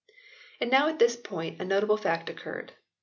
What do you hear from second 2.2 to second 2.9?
occurred.